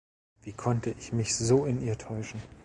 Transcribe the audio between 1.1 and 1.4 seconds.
mich